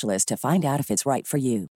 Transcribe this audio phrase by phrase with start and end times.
[0.00, 1.68] to find out if it's right for you.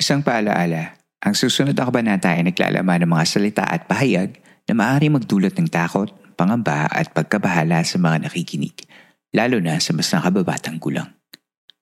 [0.00, 5.12] Isang paalaala, ang susunod na kabanata ay naglalaman ng mga salita at pahayag na maaari
[5.12, 6.08] magdulot ng takot,
[6.40, 8.88] pangamba at pagkabahala sa mga nakikinig,
[9.36, 11.12] lalo na sa mas nakababatang gulang.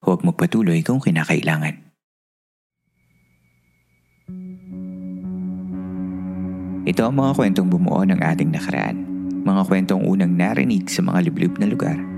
[0.02, 1.86] Huwag magpatuloy kung kinakailangan.
[6.90, 8.98] Ito ang mga kwentong bumuo ng ating nakaraan.
[9.46, 12.17] Mga kwentong unang narinig sa mga liblib na lugar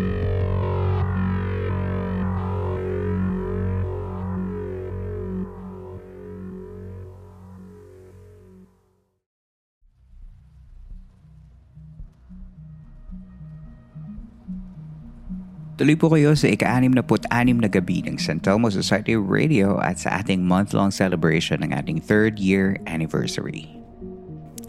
[15.81, 17.25] Tuloy po kayo sa ika-66
[17.57, 22.37] na gabi ng San Telmo Society Radio at sa ating month-long celebration ng ating third
[22.37, 23.65] year anniversary.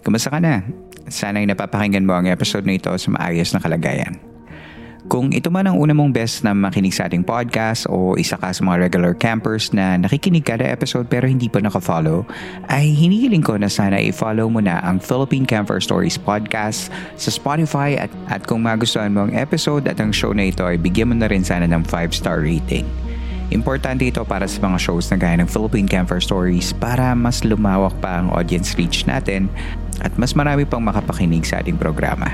[0.08, 0.64] Kumusta ka na?
[1.12, 4.31] Sana'y napapakinggan mo ang episode na ito sa maayos na kalagayan.
[5.10, 8.54] Kung ito man ang una mong best na makinig sa ating podcast o isa ka
[8.54, 12.22] sa mga regular campers na nakikinig kada episode pero hindi pa nakafollow,
[12.70, 16.86] ay hinihiling ko na sana i-follow mo na ang Philippine Camper Stories podcast
[17.18, 20.78] sa Spotify at, at kung magustuhan mo ang episode at ang show na ito ay
[20.78, 22.86] bigyan mo na rin sana ng 5-star rating.
[23.50, 27.92] Importante ito para sa mga shows na gaya ng Philippine Camper Stories para mas lumawak
[27.98, 29.50] pa ang audience reach natin
[29.98, 32.30] at mas marami pang makapakinig sa ating programa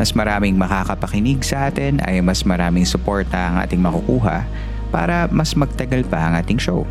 [0.00, 4.44] mas maraming makakapakinig sa atin ay mas maraming suporta ang ating makukuha
[4.92, 6.84] para mas magtagal pa ang ating show.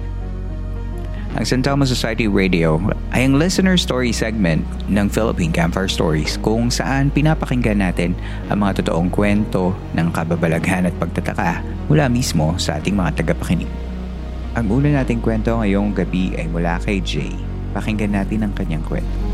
[1.32, 2.76] Ang San Telmo Society Radio
[3.16, 8.12] ay ang listener story segment ng Philippine Campfire Stories kung saan pinapakinggan natin
[8.52, 13.72] ang mga totoong kwento ng kababalaghan at pagtataka mula mismo sa ating mga tagapakinig.
[14.60, 17.32] Ang una nating kwento ngayong gabi ay mula kay Jay.
[17.72, 19.31] Pakinggan natin ang kanyang kwento.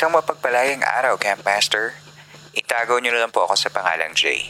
[0.00, 1.92] Isang mapagpalayang araw, Camp Master.
[2.56, 4.48] Itago niyo na lang po ako sa pangalang Jay.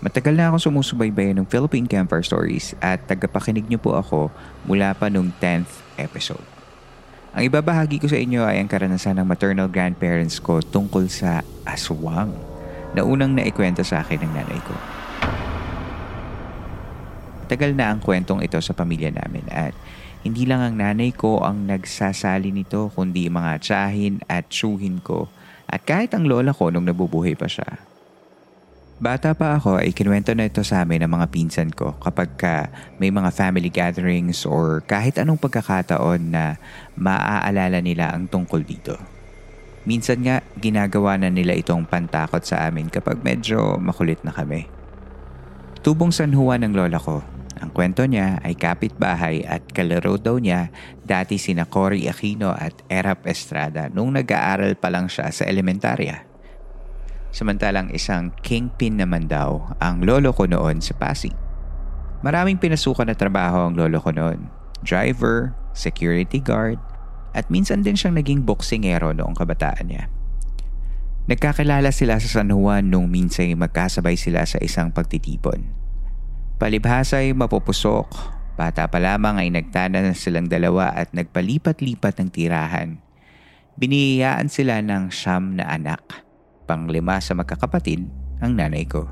[0.00, 4.32] Matagal na akong sumusubaybay ng Philippine Campfire Stories at tagapakinig niyo po ako
[4.64, 6.40] mula pa nung 10th episode.
[7.36, 12.32] Ang ibabahagi ko sa inyo ay ang karanasan ng maternal grandparents ko tungkol sa aswang
[12.96, 14.72] na unang naikwento sa akin ng nanay ko.
[17.44, 19.76] Tagal na ang kwentong ito sa pamilya namin at
[20.20, 25.32] hindi lang ang nanay ko ang nagsasali nito kundi mga tsahin at tsuhin ko
[25.64, 27.80] at kahit ang lola ko nung nabubuhay pa siya.
[29.00, 32.68] Bata pa ako ay kinuwento na ito sa amin ng mga pinsan ko kapag ka
[33.00, 36.60] may mga family gatherings or kahit anong pagkakataon na
[37.00, 39.00] maaalala nila ang tungkol dito.
[39.88, 44.68] Minsan nga ginagawa na nila itong pantakot sa amin kapag medyo makulit na kami.
[45.80, 47.24] Tubong San Juan ng lola ko
[47.60, 50.72] ang kwento niya ay kapitbahay at kalaro daw niya
[51.04, 56.24] dati sina Cory Aquino at Erap Estrada nung nag-aaral pa lang siya sa elementarya.
[57.30, 61.36] Samantalang isang kingpin naman daw ang lolo ko noon sa Pasig.
[62.24, 64.48] Maraming pinasukan na trabaho ang lolo ko noon.
[64.80, 66.80] Driver, security guard,
[67.36, 70.08] at minsan din siyang naging boksingero noong kabataan niya.
[71.30, 75.79] Nagkakilala sila sa San Juan nung minsan magkasabay sila sa isang pagtitipon.
[76.60, 78.12] Palibhasa'y mapupusok.
[78.60, 83.00] Bata pa lamang ay nagtana na silang dalawa at nagpalipat-lipat ng tirahan.
[83.80, 86.04] Biniyayaan sila ng siyam na anak.
[86.68, 88.04] Panglima sa magkakapatid
[88.44, 89.08] ang nanay ko.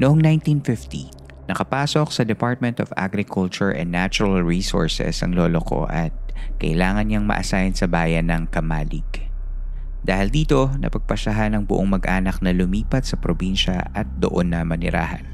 [0.00, 6.16] Noong 1950, nakapasok sa Department of Agriculture and Natural Resources ang lolo ko at
[6.56, 9.28] kailangan niyang ma-assign sa bayan ng Kamalig.
[10.00, 15.33] Dahil dito, napagpasyahan ng buong mag-anak na lumipat sa probinsya at doon na manirahan.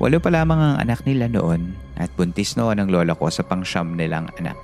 [0.00, 4.00] Walo pa lamang ang anak nila noon at buntis noon ang lola ko sa pangsyam
[4.00, 4.56] nilang anak.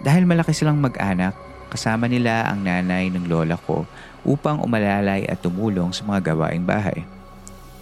[0.00, 1.36] Dahil malaki silang mag-anak,
[1.68, 3.84] kasama nila ang nanay ng lola ko
[4.24, 7.04] upang umalalay at tumulong sa mga gawaing bahay.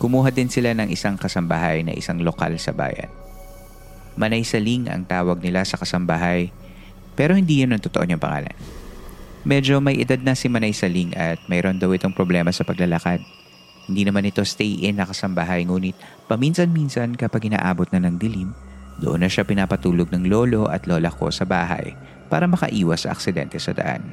[0.02, 3.06] Kumuha din sila ng isang kasambahay na isang lokal sa bayan.
[4.19, 6.50] Manay Saling ang tawag nila sa kasambahay
[7.14, 8.58] pero hindi yun ang totoo niyang pangalan.
[9.46, 13.23] Medyo may edad na si Manay Saling at mayroon daw itong problema sa paglalakad.
[13.90, 15.99] Hindi naman ito stay-in na kasambahay ngunit
[16.31, 18.55] paminsan-minsan kapag inaabot na ng dilim,
[19.02, 21.99] doon na siya pinapatulog ng lolo at lola ko sa bahay
[22.31, 24.05] para makaiwas sa aksidente sa daan.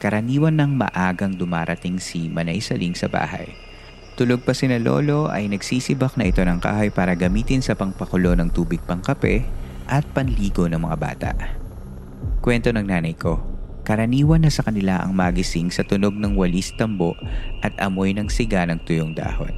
[0.00, 3.52] Karaniwan ng maagang dumarating si Manay Saling sa bahay.
[4.16, 8.48] Tulog pa sina lolo ay nagsisibak na ito ng kahoy para gamitin sa pangpakulo ng
[8.52, 9.44] tubig pangkape
[9.88, 11.32] at panligo ng mga bata.
[12.40, 13.40] Kwento ng nanay ko,
[13.80, 17.16] Karaniwan na sa kanila ang magising sa tunog ng walis tambo
[17.64, 19.56] at amoy ng siga ng tuyong dahon.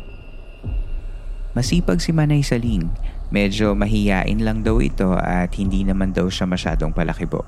[1.53, 2.89] Masipag si Manay Saling,
[3.29, 7.45] medyo mahiyain lang daw ito at hindi naman daw siya masyadong palakibo.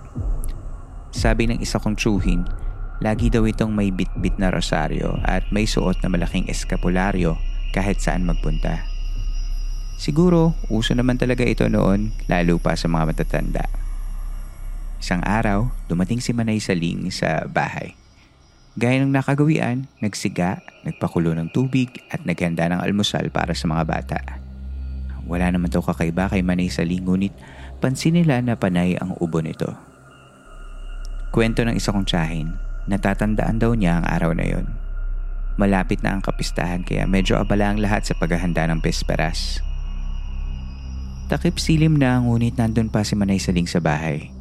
[1.09, 2.44] Sabi ng isa kong tsuhin,
[3.00, 7.38] lagi daw itong may bitbit na rosaryo at may suot na malaking eskapularyo
[7.73, 8.85] kahit saan magpunta.
[9.94, 13.83] Siguro, uso naman talaga ito noon lalo pa sa mga matatanda.
[15.04, 17.92] Isang araw, dumating si Manay Saling sa bahay.
[18.72, 24.20] Gaya ng nakagawian, nagsiga, nagpakulo ng tubig at naghanda ng almusal para sa mga bata.
[25.28, 27.36] Wala naman daw kakaiba kay Manay Saling ngunit
[27.84, 29.76] pansin nila na panay ang ubo nito.
[31.36, 32.56] Kwento ng isa kong tsahin,
[32.88, 34.72] natatandaan daw niya ang araw na yon.
[35.60, 39.60] Malapit na ang kapistahan kaya medyo abala ang lahat sa paghahanda ng pesperas.
[41.28, 44.33] Takip silim na ngunit nandun pa si Manay Saling sa bahay.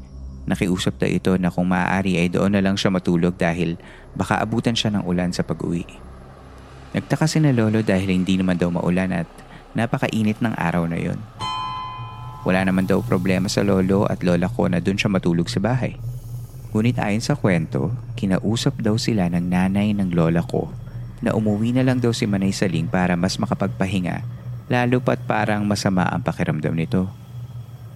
[0.43, 3.79] Nakiusap daw ito na kung maaari ay doon na lang siya matulog dahil
[4.11, 5.87] baka abutan siya ng ulan sa pag-uwi.
[6.93, 9.29] Nagtaka si na lolo dahil hindi naman daw maulan at
[9.73, 11.17] napakainit ng araw na yon.
[12.43, 15.95] Wala naman daw problema sa lolo at lola ko na doon siya matulog sa bahay.
[16.75, 20.69] Ngunit ayon sa kwento, kinausap daw sila ng nanay ng lola ko
[21.23, 26.07] na umuwi na lang daw si Manay Saling para mas makapagpahinga lalo pat parang masama
[26.07, 27.07] ang pakiramdam nito.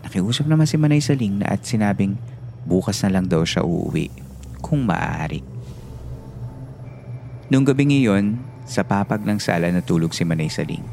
[0.03, 2.15] Nakiusap naman si Manay Saling na at sinabing
[2.67, 4.11] Bukas na lang daw siya uuwi
[4.59, 5.39] kung maaari.
[7.47, 8.35] Nung gabi ngayon,
[8.67, 10.83] sa papag ng sala natulog si Manay Saling.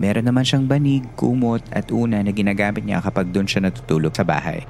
[0.00, 4.24] Meron naman siyang banig, kumot at una na ginagamit niya kapag doon siya natutulog sa
[4.24, 4.64] bahay.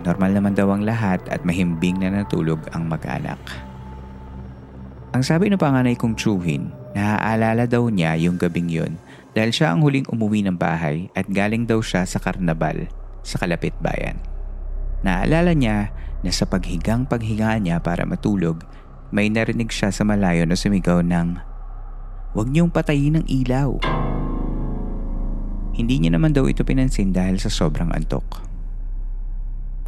[0.00, 3.36] Normal naman daw ang lahat at mahimbing na natulog ang mag-anak.
[5.12, 8.96] Ang sabi ng panganay kong Chuhin, naaalala daw niya yung gabing yon
[9.36, 12.88] dahil siya ang huling umuwi ng bahay at galing daw siya sa karnabal
[13.20, 14.29] sa kalapit bayan.
[15.00, 18.60] Naalala niya na sa paghigang paghinga niya para matulog,
[19.08, 21.40] may narinig siya sa malayo na sumigaw ng,
[22.30, 23.74] Huwag niyong patayin ang ilaw.
[25.74, 28.46] Hindi niya naman daw ito pinansin dahil sa sobrang antok.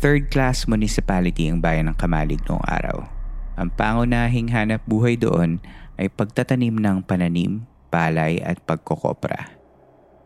[0.02, 3.06] Third class municipality ang bayan ng Kamalig noong araw.
[3.54, 5.62] Ang pangunahing hanap buhay doon
[6.00, 7.62] ay pagtatanim ng pananim,
[7.94, 9.54] palay at pagkokopra.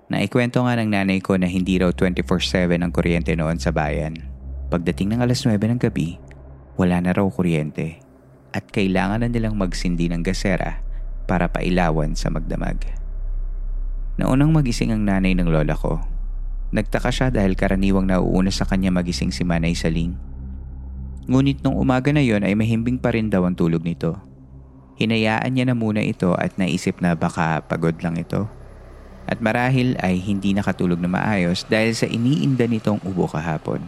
[0.08, 4.35] Naikwento nga ng nanay ko na hindi raw 24-7 ang kuryente noon sa bayan
[4.66, 6.18] Pagdating ng alas 9 ng gabi,
[6.74, 8.02] wala na raw kuryente
[8.50, 10.82] at kailangan na nilang magsindi ng gasera
[11.30, 12.82] para pailawan sa magdamag.
[14.18, 16.02] Naunang magising ang nanay ng lola ko.
[16.74, 20.18] Nagtaka siya dahil karaniwang nauuna sa kanya magising si Manay Saling.
[21.30, 24.18] Ngunit nung umaga na yon ay mahimbing pa rin daw ang tulog nito.
[24.98, 28.50] Hinayaan niya na muna ito at naisip na baka pagod lang ito.
[29.30, 33.82] At marahil ay hindi nakatulog na maayos dahil sa iniinda nitong ubo kahapon.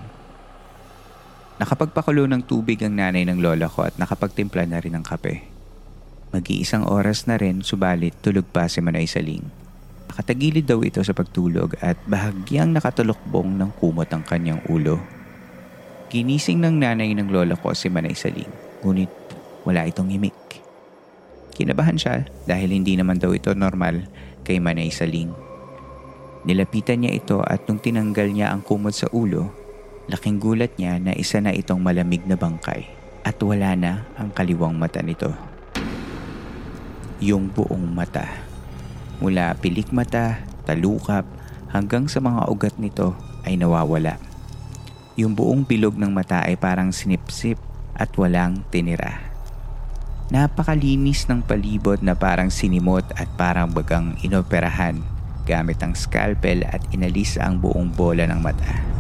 [1.58, 5.42] Nakapagpakulo ng tubig ang nanay ng lola ko at nakapagtimpla na rin ng kape.
[6.30, 9.42] Mag-iisang oras na rin subalit tulog pa si Manay Saling.
[10.06, 15.02] Nakatagilid daw ito sa pagtulog at bahagyang nakatulokbong ng kumot ang kanyang ulo.
[16.14, 18.48] Ginising ng nanay ng lola ko si Manay Saling,
[18.86, 19.10] ngunit
[19.66, 20.62] wala itong himik.
[21.58, 24.06] Kinabahan siya dahil hindi naman daw ito normal
[24.46, 25.34] kay Manay Saling.
[26.46, 29.57] Nilapitan niya ito at nung tinanggal niya ang kumot sa ulo,
[30.08, 32.88] Laking gulat niya na isa na itong malamig na bangkay
[33.28, 35.36] at wala na ang kaliwang mata nito.
[37.20, 38.24] Yung buong mata.
[39.20, 41.28] Mula pilik mata, talukap,
[41.68, 43.12] hanggang sa mga ugat nito
[43.44, 44.16] ay nawawala.
[45.20, 47.60] Yung buong bilog ng mata ay parang sinipsip
[47.92, 49.28] at walang tinira.
[50.32, 55.04] Napakalinis ng palibot na parang sinimot at parang bagang inoperahan
[55.44, 58.98] gamit ang scalpel at inalis ang buong bola ng mata.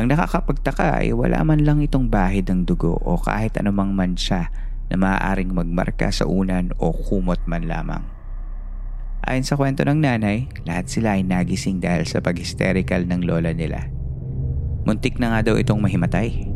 [0.00, 4.48] Ang nakakapagtaka ay wala man lang itong bahid ng dugo o kahit anumang mansya
[4.88, 8.00] na maaaring magmarka sa unan o kumot man lamang.
[9.28, 13.92] Ayon sa kwento ng nanay, lahat sila ay nagising dahil sa pag-hysterical ng lola nila.
[14.88, 16.48] Muntik na nga daw itong mahimatay.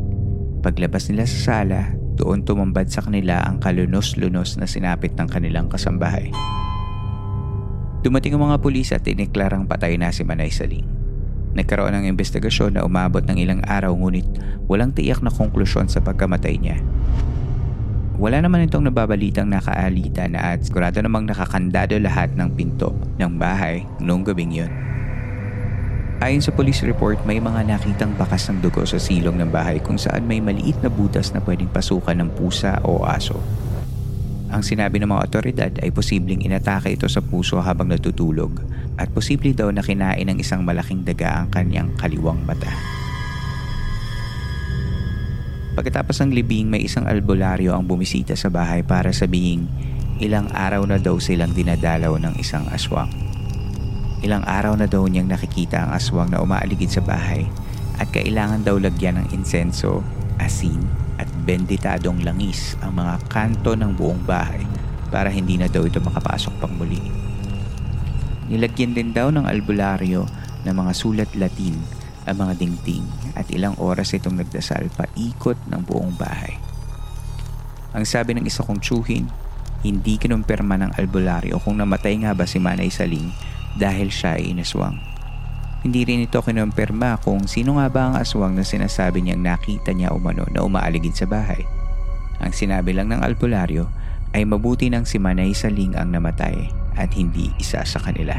[0.65, 6.33] Paglabas nila sa sala, doon tumambad sa kanila ang kalunos-lunos na sinapit ng kanilang kasambahay.
[8.01, 11.04] Dumating ang mga pulis at iniklarang patay na si Manay Saling.
[11.55, 14.27] Nagkaroon ng investigasyon na umabot ng ilang araw ngunit
[14.67, 16.77] walang tiyak na konklusyon sa pagkamatay niya.
[18.15, 23.83] Wala naman itong nababalitang nakaalita na at sigurado namang nakakandado lahat ng pinto ng bahay
[23.99, 24.71] noong gabing yun.
[26.23, 29.99] Ayon sa police report, may mga nakitang bakas ng dugo sa silong ng bahay kung
[29.99, 33.35] saan may maliit na butas na pwedeng pasukan ng pusa o aso.
[34.55, 38.63] Ang sinabi ng mga otoridad ay posibleng inatake ito sa puso habang natutulog
[38.95, 42.71] at posible daw na kinain ng isang malaking daga ang kanyang kaliwang mata.
[45.75, 49.67] Pagkatapos ng libing, may isang albularyo ang bumisita sa bahay para sabihin
[50.23, 53.11] ilang araw na daw silang dinadalaw ng isang aswang.
[54.23, 57.43] Ilang araw na daw niyang nakikita ang aswang na umaaligid sa bahay
[57.99, 59.99] at kailangan daw lagyan ng insenso,
[60.39, 64.63] asin at benditadong langis ang mga kanto ng buong bahay
[65.13, 66.99] para hindi na daw ito makapasok pang muli.
[68.51, 70.27] Nilagyan din daw ng albularyo
[70.65, 71.77] ng mga sulat Latin
[72.25, 73.05] ang mga dingding
[73.37, 76.57] at ilang oras itong nagdasal paikot ng buong bahay.
[77.93, 79.29] Ang sabi ng isa kong tsuhin,
[79.85, 83.29] hindi kinumpirma ng albularyo kung namatay nga ba si Manay Saling
[83.77, 85.14] dahil siya ay inaswang.
[85.85, 90.17] Hindi rin ito kinumpirma kung sino nga ba ang aswang na sinasabi niyang nakita niya
[90.17, 91.61] umano na umaaligid sa bahay.
[92.41, 93.85] Ang sinabi lang ng albularyo
[94.33, 98.33] ay mabuti nang si Manay Saling ang namatay at hindi isa sa kanila.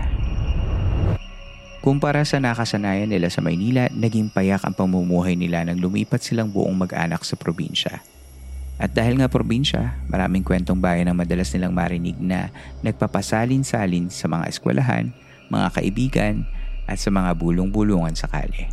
[1.87, 6.75] Kumpara sa nakasanayan nila sa Maynila, naging payak ang pamumuhay nila nang lumipat silang buong
[6.75, 8.03] mag-anak sa probinsya.
[8.75, 12.51] At dahil nga probinsya, maraming kwentong bayan ang madalas nilang marinig na
[12.83, 15.15] nagpapasalin-salin sa mga eskwelahan,
[15.47, 16.43] mga kaibigan,
[16.87, 18.71] at sa mga bulong-bulungan sa kalye.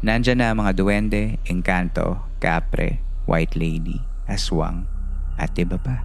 [0.00, 4.88] Nandyan na ang mga duwende, engkanto, kapre, white lady, aswang,
[5.36, 6.00] at iba pa.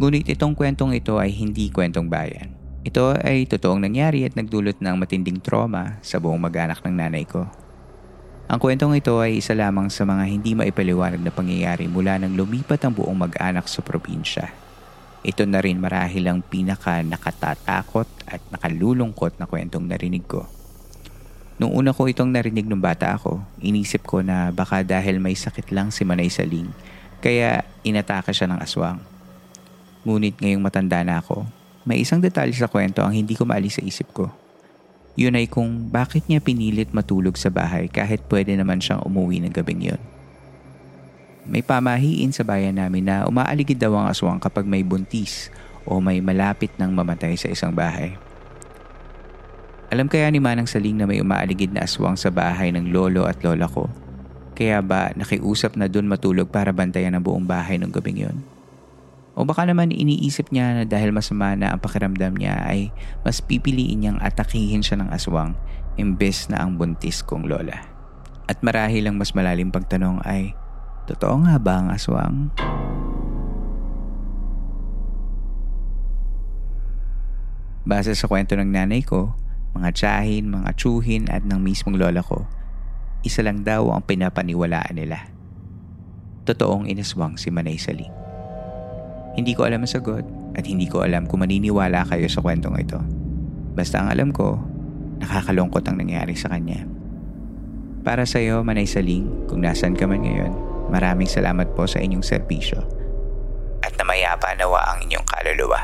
[0.00, 2.54] Ngunit itong kwentong ito ay hindi kwentong bayan.
[2.86, 7.44] Ito ay totoong nangyari at nagdulot ng matinding trauma sa buong mag-anak ng nanay ko.
[8.48, 12.80] Ang kwentong ito ay isa lamang sa mga hindi maipaliwanag na pangyayari mula nang lumipat
[12.80, 14.67] ang buong mag-anak sa probinsya.
[15.26, 20.46] Ito na rin marahil ang pinaka nakatatakot at nakalulungkot na kwentong narinig ko.
[21.58, 25.74] Nung una ko itong narinig ng bata ako, inisip ko na baka dahil may sakit
[25.74, 26.70] lang si Manay Saling,
[27.18, 29.02] kaya inatake siya ng aswang.
[30.06, 31.42] Ngunit ngayong matanda na ako,
[31.82, 34.30] may isang detalye sa kwento ang hindi ko maalis sa isip ko.
[35.18, 39.50] Yun ay kung bakit niya pinilit matulog sa bahay kahit pwede naman siyang umuwi ng
[39.50, 40.02] gabing yun.
[41.48, 45.48] May pamahiin sa bayan namin na umaaligid daw ang aswang kapag may buntis
[45.88, 48.20] o may malapit ng mamatay sa isang bahay.
[49.88, 53.40] Alam kaya ni Manang Saling na may umaaligid na aswang sa bahay ng lolo at
[53.40, 53.88] lola ko?
[54.52, 58.36] Kaya ba nakiusap na doon matulog para bantayan ang buong bahay ng gabing yon?
[59.32, 62.92] O baka naman iniisip niya na dahil masama na ang pakiramdam niya ay
[63.24, 65.56] mas pipiliin niyang atakihin siya ng aswang
[65.96, 67.88] imbes na ang buntis kong lola.
[68.44, 70.52] At marahil ang mas malalim pagtanong ay,
[71.08, 72.52] Totoo nga ba ang aswang?
[77.88, 79.32] Base sa kwento ng nanay ko,
[79.72, 82.44] mga tiyahin, mga tsuhin at ng mismong lola ko,
[83.24, 85.32] isa lang daw ang pinapaniwalaan nila.
[86.44, 88.12] Totoong inaswang si Manay Saling.
[89.32, 90.28] Hindi ko alam ang sagot
[90.60, 93.00] at hindi ko alam kung maniniwala kayo sa kwentong ito.
[93.72, 94.60] Basta ang alam ko,
[95.24, 96.84] nakakalungkot ang nangyari sa kanya.
[98.04, 102.24] Para sa iyo, Manay Saling, kung nasan ka man ngayon, Maraming salamat po sa inyong
[102.24, 102.80] serbisyo
[103.84, 105.80] at namayapa nawa ang inyong kaluluwa.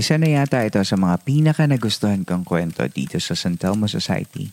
[0.00, 4.48] Isa na yata ito sa mga pinaka nagustuhan kong kwento dito sa San Telmo Society.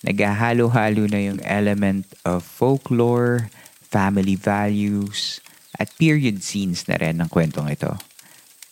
[0.00, 3.52] Naghahalo-halo na yung element of folklore,
[3.84, 5.44] family values,
[5.76, 8.00] at period scenes na rin ng kwentong ito.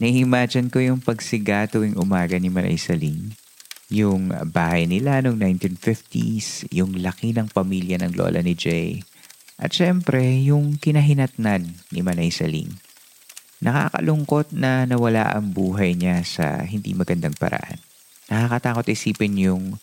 [0.00, 3.37] Nai-imagine ko yung pagsiga tuwing umaga ni Manay Saling.
[3.92, 9.04] Yung bahay nila noong 1950s, yung laki ng pamilya ng lola ni Jay.
[9.61, 12.80] At syempre, yung kinahinatnan ni Manay Saling.
[13.61, 17.76] Nakakalungkot na nawala ang buhay niya sa hindi magandang paraan.
[18.33, 19.76] Nakakatakot isipin yung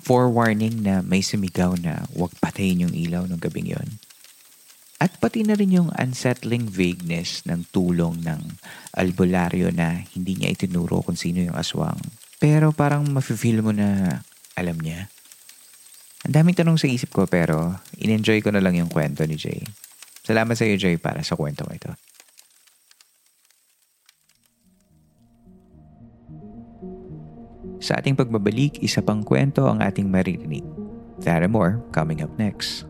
[0.00, 4.00] forewarning na may sumigaw na huwag patayin yung ilaw ng gabing yon.
[5.00, 8.60] At pati na rin yung unsettling vagueness ng tulong ng
[8.92, 11.96] albularyo na hindi niya itinuro kung sino yung aswang.
[12.36, 14.20] Pero parang mafe-feel mo na
[14.52, 15.08] alam niya.
[16.28, 19.64] Ang daming tanong sa isip ko pero in-enjoy ko na lang yung kwento ni Jay.
[20.20, 21.92] Salamat sa iyo Jay para sa kwento ko ito.
[27.80, 30.64] Sa ating pagbabalik, isa pang kwento ang ating maririnig.
[31.24, 32.89] And more coming up next.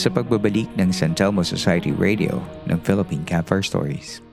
[0.00, 4.24] Sa pagbabalik ng San Telmo Society Radio ng Philippine Campfire Stories.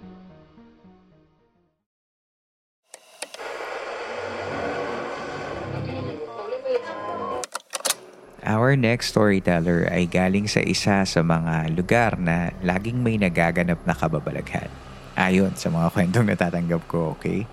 [8.47, 13.91] Our next storyteller ay galing sa isa sa mga lugar na laging may nagaganap na
[13.91, 14.71] kababalaghan.
[15.19, 17.43] Ayon sa mga kwentong natatanggap ko, okay?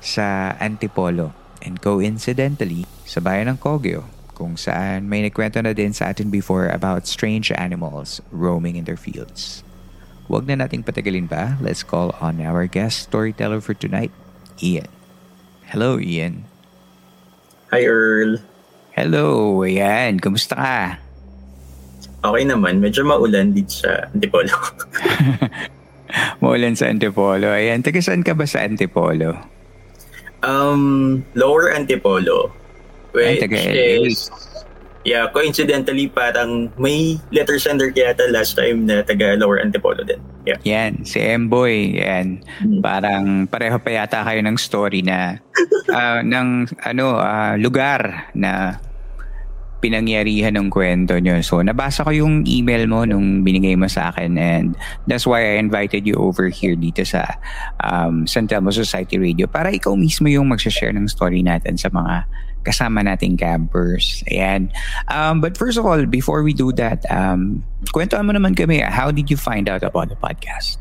[0.00, 1.36] Sa Antipolo.
[1.60, 4.08] And coincidentally, sa bayan ng Kogyo,
[4.40, 8.96] kung saan may nagkwento na din sa atin before about strange animals roaming in their
[8.96, 9.60] fields.
[10.32, 11.60] Huwag na nating patagalin pa.
[11.60, 14.08] Let's call on our guest storyteller for tonight,
[14.64, 14.88] Ian.
[15.68, 16.48] Hello, Ian.
[17.68, 18.40] Hi, Earl.
[18.96, 20.16] Hello, ayan.
[20.24, 20.80] Kumusta ka?
[22.24, 22.80] Okay naman.
[22.80, 24.56] Medyo maulan dito sa Antipolo.
[26.42, 27.52] Maulan sa Antipolo.
[27.52, 29.36] Ayan, taga saan ka ba sa Antipolo?
[30.42, 32.50] um, Lower Antipolo.
[33.12, 34.30] Which is...
[35.00, 40.20] Yeah, coincidentally parang may letter sender kaya ata last time na taga Lower Antipolo din.
[40.44, 40.60] Yeah.
[40.68, 41.96] Yan, si Emboy.
[41.96, 42.44] Yan.
[42.60, 42.84] Hmm.
[42.84, 45.40] Parang pareho pa yata kayo ng story na
[45.96, 48.76] ah, ng ano ah, lugar na
[49.80, 51.40] pinangyarihan ng kwento nyo.
[51.40, 54.76] So, nabasa ko yung email mo nung binigay mo sa akin and
[55.08, 57.24] that's why I invited you over here dito sa
[57.80, 62.28] um, San Telmo Society Radio para ikaw mismo yung magsashare ng story natin sa mga
[62.62, 64.22] kasama nating campers.
[64.28, 64.68] Ayan.
[65.08, 69.10] Um, but first of all, before we do that, um, kwentuhan mo naman kami, how
[69.10, 70.76] did you find out about the podcast?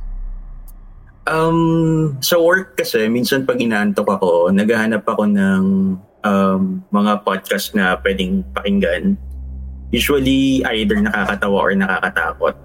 [1.30, 5.62] Um, sa work kasi, minsan pag inaantok ako, naghahanap ako ng
[6.26, 9.16] um, mga podcast na pwedeng pakinggan.
[9.94, 12.56] Usually, either nakakatawa or nakakatakot.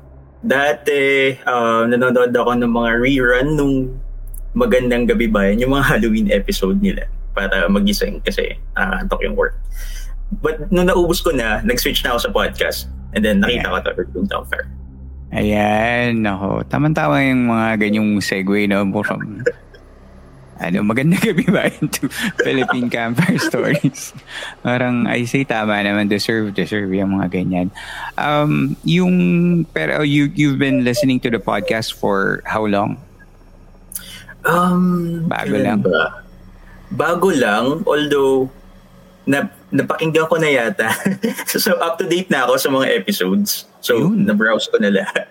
[0.45, 3.77] Dati, uh, nanonood ako ng mga rerun nung
[4.55, 9.59] Magandang Gabi Bayan, yung mga Halloween episode nila para magising kasi nakakaantok yung work.
[10.41, 12.79] But nung naubos ko na, nag-switch na ako sa podcast.
[13.15, 14.67] And then nakita ko to Room Town Fair.
[15.35, 16.63] Ayan, nako.
[16.67, 18.87] Tama-tama yung mga ganyong segue, no?
[19.03, 19.43] From,
[20.63, 22.07] ano, magandang gabi ba into
[22.39, 24.15] Philippine Campfire Stories.
[24.63, 27.69] Parang, I say, tama naman, deserve, deserve yung mga ganyan.
[28.15, 29.15] Um, yung,
[29.75, 32.99] pero you, you've been listening to the podcast for how long?
[34.47, 35.83] Um, Bago lang.
[35.83, 36.24] Ba?
[36.95, 38.47] Bago lang, although
[39.27, 40.95] na, napakinggan ko na yata.
[41.51, 43.67] so, up to date na ako sa mga episodes.
[43.83, 44.31] So, Yun.
[44.31, 45.27] na-browse ko na lahat.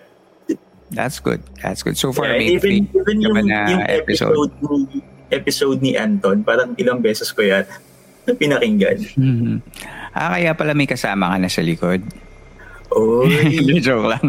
[0.94, 1.42] That's good.
[1.58, 1.98] That's good.
[1.98, 4.36] So far, Yeah, may even, even ka ba yung, na yung episode?
[4.36, 4.98] episode, ni
[5.32, 6.46] episode ni Anton.
[6.46, 7.66] Parang ilang beses ko yan
[8.32, 9.04] pinakinggan.
[9.20, 9.56] Mm-hmm.
[10.16, 12.00] Ah, kaya pala may kasama ka na sa likod.
[12.98, 13.82] Oy.
[13.82, 14.26] joke lang.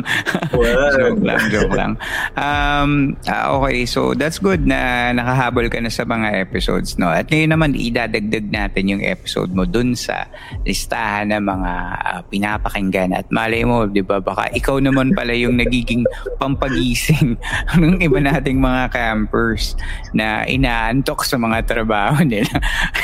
[0.50, 0.90] Wow.
[0.98, 1.92] joke lang, joke lang.
[2.34, 7.14] Um, ah, okay, so that's good na nakahabol ka na sa mga episodes, no?
[7.14, 10.26] At ngayon naman, idadagdag natin yung episode mo dun sa
[10.66, 13.14] listahan ng mga uh, pinapakinggan.
[13.14, 16.02] At malay mo, di ba, baka ikaw naman pala yung nagiging
[16.42, 17.38] pampagising
[17.80, 19.78] ng iba nating mga campers
[20.18, 22.50] na inaantok sa mga trabaho nila.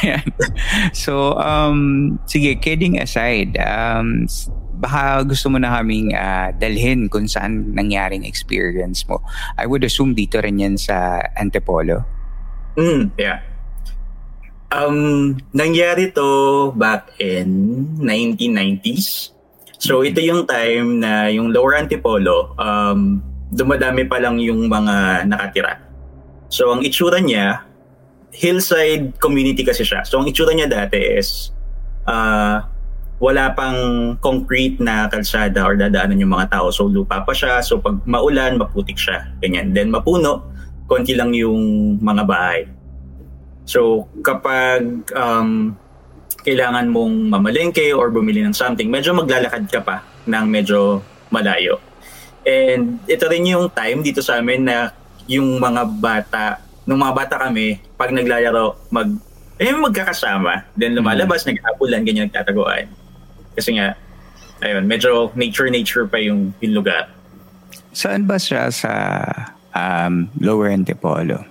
[0.97, 4.25] so, um, sige, kidding aside, um,
[4.81, 9.21] baka gusto mo na kaming uh, dalhin kung saan nangyaring experience mo.
[9.61, 12.01] I would assume dito rin yan sa Antipolo.
[12.73, 13.45] Mm, yeah.
[14.73, 19.37] Um, nangyari to back in 1990s.
[19.77, 23.21] So ito yung time na yung Lower Antipolo, um,
[23.53, 25.77] dumadami pa lang yung mga nakatira.
[26.49, 27.67] So ang itsura niya,
[28.33, 30.07] hillside community kasi siya.
[30.07, 31.51] So ang itsura niya dati is
[32.07, 32.63] uh,
[33.21, 36.73] wala pang concrete na kalsada or dadaanan yung mga tao.
[36.73, 37.61] So lupa pa siya.
[37.61, 39.29] So pag maulan, maputik siya.
[39.37, 39.77] Ganyan.
[39.77, 40.49] Then mapuno,
[40.89, 42.65] konti lang yung mga bahay.
[43.69, 45.77] So kapag um,
[46.41, 51.77] kailangan mong mamalengke or bumili ng something, medyo maglalakad ka pa ng medyo malayo.
[52.41, 54.97] And ito rin yung time dito sa amin na
[55.29, 56.57] yung mga bata,
[56.89, 59.13] nung mga bata kami, pag naglalaro, mag
[59.61, 61.61] eh magkakasama, then lumalabas, mm-hmm.
[61.61, 62.89] naghapulan, ganyan nagtataguan.
[63.55, 63.97] Kasi nga,
[64.63, 67.09] ayun, medyo nature-nature pa yung, yung lugar.
[67.91, 68.91] Saan ba siya sa
[69.75, 71.43] um, Lower Antipolo?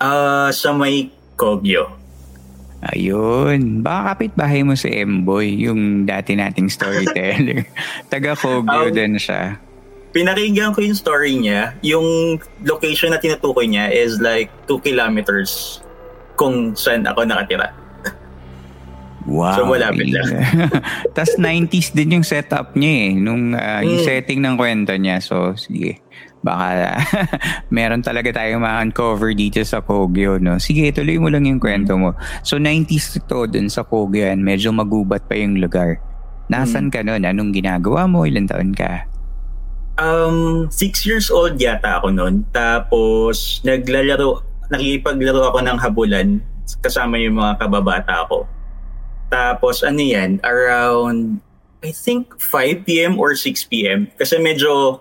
[0.00, 2.02] Uh, sa may Kogyo.
[2.82, 3.82] Ayun.
[3.86, 7.62] Baka kapit-bahay mo si Emboy, yung dati nating storyteller.
[8.10, 9.58] Taga Kogyo um, din siya.
[10.12, 11.72] Pinakinggan ko yung story niya.
[11.86, 15.80] Yung location na tinutukoy niya is like 2 kilometers
[16.36, 17.70] kung saan ako nakatira.
[19.26, 19.54] Wow.
[19.54, 20.28] So malapit lang.
[21.14, 23.10] Tapos 90s din yung setup niya eh.
[23.14, 23.86] Nung uh, mm.
[23.86, 25.22] yung setting ng kwento niya.
[25.22, 26.02] So sige.
[26.42, 26.98] Baka
[27.76, 30.42] meron talaga tayong ma-uncover dito sa Kogyo.
[30.42, 30.58] No?
[30.58, 32.18] Sige, tuloy mo lang yung kwento mo.
[32.42, 34.42] So 90s to dun sa Kogyo yan.
[34.42, 36.02] Medyo magubat pa yung lugar.
[36.50, 36.92] Nasaan mm.
[36.92, 37.22] ka nun?
[37.22, 38.26] Anong ginagawa mo?
[38.26, 39.06] Ilan taon ka?
[40.02, 42.42] Um, six years old yata ako noon.
[42.50, 46.28] Tapos, naglalaro, nakikipaglaro ako ng habulan
[46.82, 48.50] kasama yung mga kababata ko.
[49.32, 51.40] Tapos ano yan, around
[51.80, 53.16] I think 5 p.m.
[53.16, 54.12] or 6 p.m.
[54.20, 55.00] Kasi medyo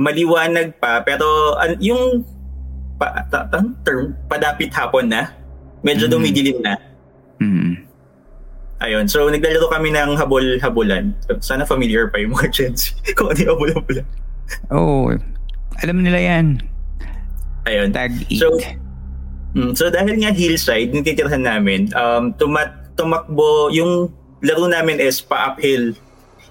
[0.00, 2.24] maliwanag pa pero an, yung
[2.96, 5.36] pa, ta, ta, term, padapit hapon na.
[5.84, 6.12] Medyo mm.
[6.16, 6.74] dumidilim na.
[7.38, 7.84] Mm.
[8.80, 9.04] Ayun.
[9.08, 11.12] So, naglalaro kami ng habol-habulan.
[11.40, 14.06] Sana familiar pa yung mga Gens kung ano yung habol-habulan.
[14.72, 15.12] Oo.
[15.12, 15.16] Oh,
[15.84, 16.46] alam nila yan.
[17.68, 17.92] Ayun.
[17.92, 18.56] Tag so,
[19.56, 21.04] mm, so, dahil nga hillside, yung
[21.40, 25.94] namin, um, tumat tumakbo, yung laro namin is pa-uphill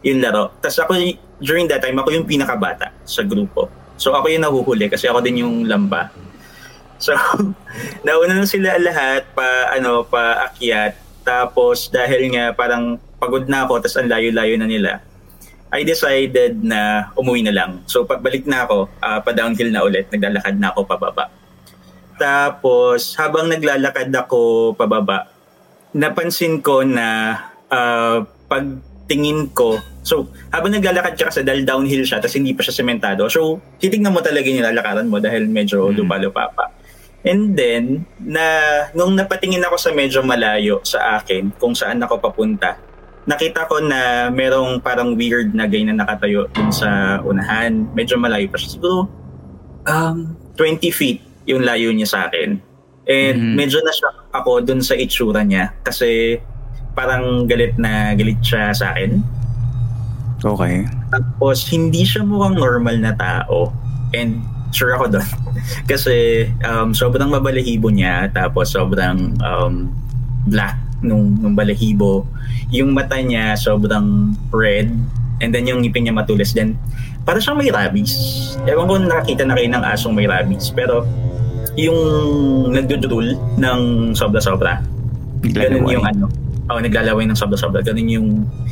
[0.06, 0.54] yung laro.
[0.62, 0.94] Tapos ako,
[1.42, 3.68] during that time, ako yung pinakabata sa grupo.
[3.98, 6.14] So ako yung nahuhuli kasi ako din yung lamba.
[7.02, 7.12] So,
[8.06, 10.96] nauna na sila lahat pa, ano, pa akyat.
[11.26, 14.92] Tapos dahil nga parang pagod na ako, tapos ang layo-layo na nila,
[15.74, 17.82] I decided na umuwi na lang.
[17.90, 21.34] So pagbalik na ako, uh, pa-downhill na ulit, naglalakad na ako pababa.
[22.16, 25.28] Tapos habang naglalakad ako pababa,
[25.96, 27.40] napansin ko na
[27.72, 32.84] uh, pagtingin ko, so habang naglalakad ka kasi dahil downhill siya tapos hindi pa siya
[32.84, 35.96] sementado, so titignan mo talaga yung lalakaran mo dahil medyo mm.
[35.96, 36.66] lupa-lupa pa.
[37.26, 38.46] And then, na,
[38.94, 42.78] nung napatingin ako sa medyo malayo sa akin, kung saan ako papunta,
[43.26, 47.90] nakita ko na merong parang weird na gay na nakatayo dun sa unahan.
[47.98, 48.78] Medyo malayo pa siya.
[48.78, 49.10] Siguro,
[49.90, 52.62] um, 20 feet yung layo niya sa akin.
[53.06, 53.56] And mm-hmm.
[53.58, 56.42] medyo na-shock ako dun sa itsura niya kasi
[56.98, 59.22] parang galit na galit siya sa akin.
[60.42, 60.90] Okay.
[61.14, 63.70] Tapos hindi siya mukhang normal na tao.
[64.14, 64.42] And
[64.74, 65.30] sure ako doon.
[65.92, 69.94] kasi um, sobrang mabalahibo niya tapos sobrang um,
[70.50, 72.26] black nung, nung balahibo.
[72.74, 74.90] Yung mata niya sobrang red
[75.44, 76.58] and then yung ngipin niya matulis.
[76.58, 76.74] Then
[77.22, 78.18] para siyang may rabies.
[78.66, 80.74] Ewan ko nakakita na kayo ng asong may rabies.
[80.74, 81.06] Pero
[81.76, 82.00] yung
[82.72, 83.82] nagdudrol ng
[84.16, 84.80] sobra-sobra.
[85.44, 86.26] Ganun yung ano.
[86.72, 87.84] Oh, naglalaway ng sobra-sobra.
[87.86, 88.30] Ganun yung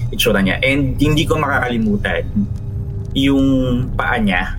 [0.10, 0.58] itsura niya.
[0.64, 2.26] And hindi ko makakalimutan
[3.14, 3.46] yung
[3.94, 4.58] paa niya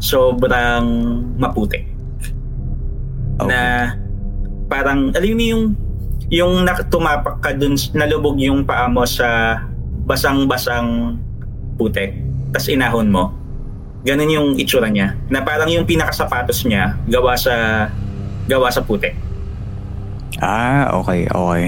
[0.00, 0.86] sobrang
[1.36, 1.84] maputi.
[3.38, 3.48] Okay.
[3.50, 3.92] Na
[4.70, 5.64] parang, alam mo yung
[6.32, 9.60] yung tumapak ka dun, nalubog yung paa mo sa
[10.08, 11.20] basang-basang
[11.76, 12.16] putek.
[12.54, 13.43] Tapos inahon mo
[14.04, 15.16] Ganun yung itsura niya.
[15.32, 17.88] Na parang yung pinakasapatos niya, gawa sa
[18.44, 19.08] gawa sa puti.
[20.44, 21.64] Ah, okay, okay.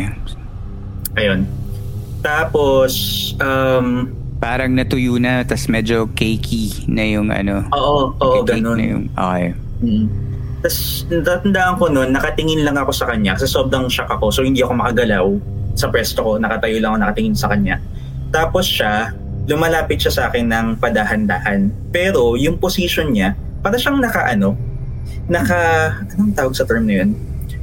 [1.17, 1.49] Ayun.
[2.21, 2.93] Tapos,
[3.41, 7.65] um, Parang natuyo na, tas medyo cakey na yung ano.
[7.73, 8.77] oo, oo, ganun.
[8.77, 9.57] Na yung, okay.
[9.81, 10.07] Mm.
[10.61, 14.29] Tapos, natandaan ko noon, nakatingin lang ako sa kanya kasi sobrang shock ako.
[14.29, 15.27] So, hindi ako makagalaw
[15.73, 16.31] sa pwesto ko.
[16.37, 17.81] Nakatayo lang ako nakatingin sa kanya.
[18.33, 19.15] Tapos siya,
[19.47, 21.71] lumalapit siya sa akin ng padahan-dahan.
[21.95, 24.59] Pero, yung position niya, para siyang naka, ano,
[25.31, 27.15] naka, anong tawag sa term na yun?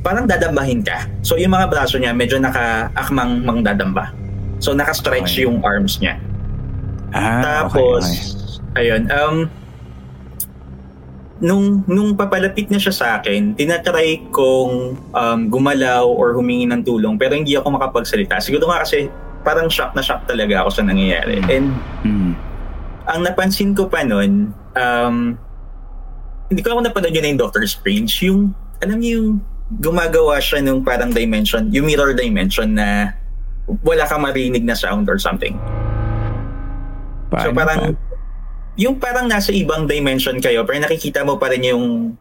[0.04, 1.08] Parang dadambahin ka.
[1.24, 4.12] So, yung mga braso niya, medyo naka-akmang mang dadamba.
[4.63, 5.43] So, naka-stretch Okay.
[5.43, 6.19] yung arms niya.
[7.12, 8.19] Ah, Tapos, okay,
[8.74, 8.80] okay.
[8.80, 9.36] ayun, um,
[11.43, 17.19] nung, nung papalapit na siya sa akin, tinatry kong um, gumalaw or humingi ng tulong
[17.19, 18.39] pero hindi ako makapagsalita.
[18.39, 19.12] Siguro nga kasi
[19.44, 21.40] parang shock na shock talaga ako sa nangyayari.
[21.40, 21.50] Mm.
[21.50, 21.68] And
[22.02, 22.32] Mm.
[23.06, 25.16] ang napansin ko pa nun, um,
[26.48, 29.30] hindi ko ako napanood yun na yung Doctor Strange, yung, alam niyo yung
[29.80, 33.16] gumagawa siya nung parang dimension, yung mirror dimension na
[33.82, 35.56] wala kang marinig na sound or something.
[37.34, 38.00] So Paano parang pa?
[38.76, 42.14] yung parang nasa ibang dimension kayo pero nakikita mo pa rin yung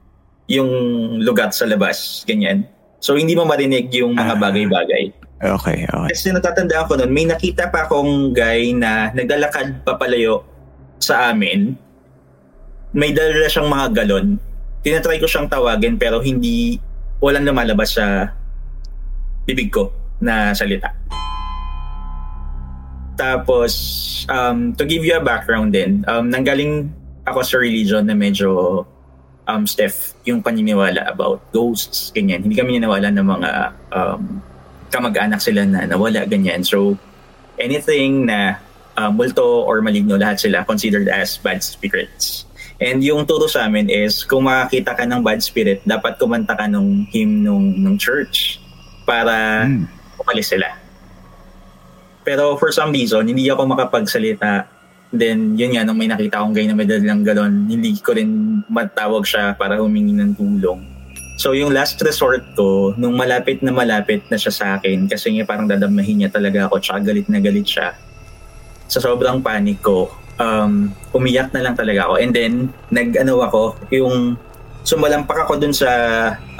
[0.46, 0.70] yung
[1.20, 2.64] lugar sa labas, ganyan.
[2.98, 4.40] So hindi mo marinig yung mga Ah.
[4.40, 5.04] bagay-bagay.
[5.42, 6.10] Okay, okay.
[6.14, 10.46] Kasi natatandaan ko noon, may nakita pa akong guy na naglalakad papalayo
[11.02, 11.74] sa amin.
[12.94, 14.38] May dala siyang mga galon.
[14.86, 16.78] Tinatry ko siyang tawagin pero hindi
[17.18, 18.30] walang lumalabas sa
[19.42, 19.90] bibig ko
[20.22, 20.94] na salita.
[23.18, 23.72] Tapos,
[24.30, 26.86] um, to give you a background din, um, nanggaling
[27.26, 28.82] ako sa religion na medyo
[29.50, 32.46] um, stiff yung paniniwala about ghosts, ganyan.
[32.46, 33.50] Hindi kami niniwala ng mga
[33.90, 34.22] um,
[34.92, 36.60] kamag-anak sila na nawala, ganyan.
[36.60, 37.00] So,
[37.56, 38.60] anything na
[38.94, 42.44] uh, multo or maligno, lahat sila considered as bad spirits.
[42.82, 46.66] And yung turo sa amin is, kung makakita ka ng bad spirit, dapat kumanta ka
[46.66, 48.58] ng hymn nung, nung church
[49.06, 49.86] para Mm.
[50.18, 50.68] umalis sila.
[52.26, 54.66] Pero for some reason, hindi ako makapagsalita.
[55.12, 58.62] Then, yun nga, nung may nakita akong guy na may dalang galon, hindi ko rin
[58.66, 60.91] matawag siya para humingi ng tulong.
[61.42, 65.42] So, yung last resort ko, nung malapit na malapit na siya sa akin, kasi nga
[65.42, 67.98] parang dadamahin niya talaga ako, tsaka galit na galit siya.
[68.86, 70.06] Sa sobrang panic ko,
[70.38, 72.22] um, umiyak na lang talaga ako.
[72.22, 74.38] And then, nag-ano ako, yung
[74.86, 75.90] sumalampak ako dun sa,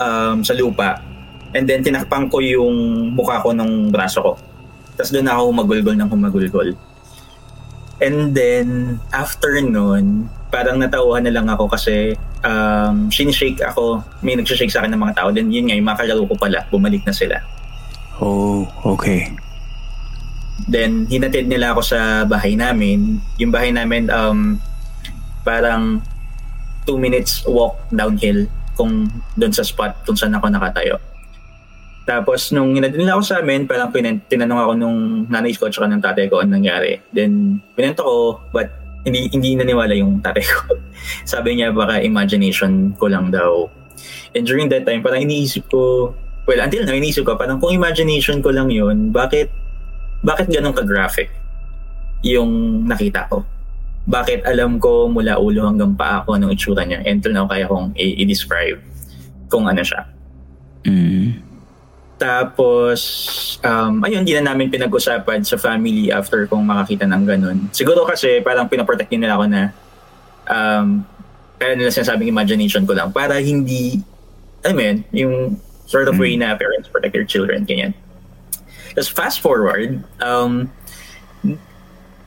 [0.03, 0.99] um, sa lupa.
[1.55, 2.75] And then, tinakpan ko yung
[3.15, 4.33] mukha ko ng braso ko.
[4.99, 6.75] Tapos doon ako humagulgol ng humagulgol.
[8.03, 12.13] And then, after nun, parang natauhan na lang ako kasi
[12.45, 15.33] um, sinishake ako, may nagsishake sa akin ng mga tao.
[15.33, 17.41] Then yun nga, yung mga kalaro ko pala, bumalik na sila.
[18.21, 19.33] Oh, okay.
[20.69, 23.19] Then, hinatid nila ako sa bahay namin.
[23.41, 24.61] Yung bahay namin, um,
[25.43, 26.05] parang
[26.85, 31.01] two minutes walk downhill kung doon sa spot kung saan ako nakatayo.
[32.03, 34.99] Tapos, nung hinatid nila ako sa amin, parang pinan- tinanong ako nung
[35.31, 36.99] nanay ko at saka ng tatay ko ano nangyari.
[37.11, 38.17] Then, pinento ko,
[38.53, 40.79] but hindi hindi naniwala yung tatay ko.
[41.33, 43.67] Sabi niya, baka imagination ko lang daw.
[44.33, 46.15] And during that time, parang iniisip ko,
[46.49, 49.51] well, until now, iniisip ko, parang kung imagination ko lang yun, bakit
[50.23, 51.29] bakit ganun ka-graphic
[52.23, 53.43] yung nakita ko?
[54.07, 57.03] Bakit alam ko mula ulo hanggang paa ko anong itsura niya?
[57.07, 58.79] And till now, kaya kong i- i-describe
[59.51, 60.07] kung ano siya.
[60.87, 61.52] Mm.
[62.23, 62.99] Tapos,
[63.67, 67.59] um, ayun, di na namin pinag-usapan sa family after kong makakita ng ganun.
[67.75, 69.63] Siguro kasi parang pinaprotect nila ako na
[70.47, 71.03] um,
[71.59, 74.07] kaya nila sinasabing imagination ko lang para hindi,
[74.63, 75.35] mo yun, yung
[75.91, 77.91] sort of way na parents protect their children, ganyan.
[78.95, 80.71] Tapos fast forward, um,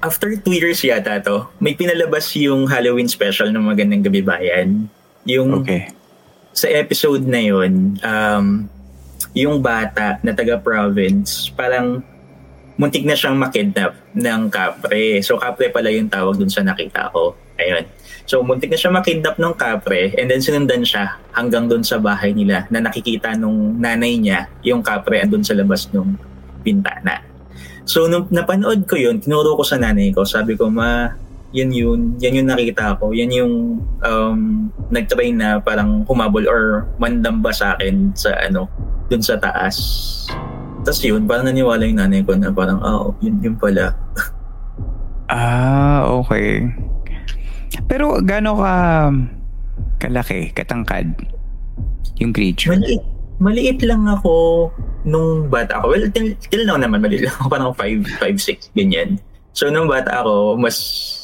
[0.03, 4.91] after two years yata to, may pinalabas yung Halloween special ng Magandang Gabi Bayan.
[5.23, 5.87] Yung Okay.
[6.51, 8.67] sa episode na yun, um,
[9.35, 11.99] yung bata na taga-province, parang
[12.79, 15.19] muntik na siyang makidnap ng kapre.
[15.19, 17.35] So, kapre pala yung tawag dun sa nakita ko.
[17.59, 17.83] Ayun.
[18.25, 22.31] So, muntik na siya makidnap ng kapre and then sinundan siya hanggang dun sa bahay
[22.31, 26.15] nila na nakikita nung nanay niya yung kapre andun sa labas nung
[26.63, 27.19] bintana.
[27.85, 30.25] So, nung napanood ko yun, tinuro ko sa nanay ko.
[30.25, 31.11] Sabi ko, ma,
[31.55, 31.99] yan yun.
[32.19, 33.15] Yan yung nakita ko.
[33.15, 33.53] Yan yung
[34.03, 34.39] um,
[34.91, 38.67] nag-try na parang humabol or mandamba sa akin sa ano,
[39.09, 39.77] dun sa taas.
[40.85, 43.93] Tapos yun, parang naniwala yung nanay ko na parang, oh, yun, yun pala.
[45.25, 46.69] Ah, okay.
[47.89, 48.75] Pero gaano ka
[49.97, 51.17] kalaki, katangkad
[52.21, 52.77] yung creature?
[52.77, 53.01] Maliit,
[53.41, 54.69] maliit lang ako
[55.01, 55.97] nung bata ako.
[55.97, 57.49] Well, till, till now naman, maliit lang ako.
[57.57, 59.17] Parang 5, 5, 6, ganyan.
[59.57, 60.77] So, nung bata ako, mas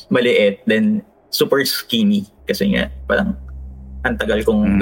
[0.09, 2.25] maliit, then super skinny.
[2.49, 3.37] Kasi nga, parang
[4.01, 4.81] ang tagal kong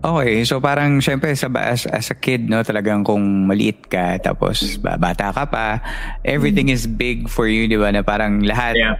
[0.00, 4.80] Okay, so parang syempre sa as, as a kid no, talagang kung maliit ka tapos
[4.80, 5.76] bata ka pa,
[6.24, 6.76] everything mm.
[6.76, 7.92] is big for you, 'di ba?
[7.92, 8.96] Na parang lahat yeah.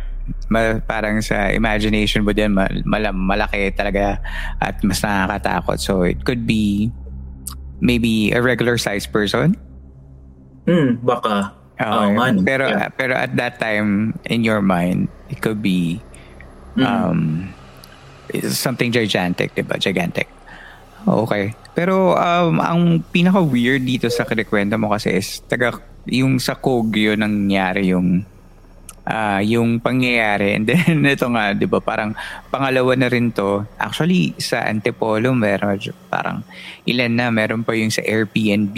[0.52, 4.20] ma, parang sa imagination mo din mal, mal, malaki talaga
[4.60, 5.80] at mas nakakatakot.
[5.80, 6.92] So it could be
[7.80, 9.56] maybe a regular size person.
[10.68, 11.56] Hmm, baka.
[11.80, 12.12] Okay.
[12.12, 12.92] Oh, pero yeah.
[12.92, 15.96] pero at that time in your mind, it could be
[16.76, 16.84] mm.
[16.84, 17.48] um
[18.52, 19.80] something gigantic, 'di ba?
[19.80, 20.28] Gigantic.
[21.06, 21.56] Okay.
[21.72, 27.92] Pero um, ang pinaka-weird dito sa kinikwento mo kasi is taga, yung sa Kogyo nangyari
[27.92, 28.24] yung
[29.06, 30.56] uh, yung pangyayari.
[30.58, 32.12] And then ito nga, 'di ba, parang
[32.52, 33.64] pangalawa na rin 'to.
[33.80, 35.78] Actually sa Antipolo meron
[36.10, 36.44] parang
[36.84, 38.76] ilan na, meron pa yung sa Airbnb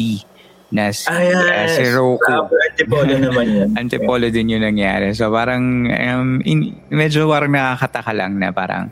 [0.73, 1.37] na si, ah, yes.
[1.37, 2.33] uh, si Roku.
[2.33, 3.69] Uh, Antipolo naman yun.
[3.77, 4.35] Antipolo yeah.
[4.35, 5.13] din yung nangyari.
[5.13, 8.89] So parang um, in, medyo parang nakakataka lang na parang